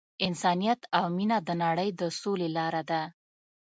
[0.27, 3.01] انسانیت او مینه د نړۍ د سولې لاره ده.